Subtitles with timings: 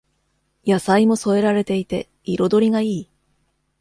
[0.65, 3.09] 野菜も添えられていて彩りがいい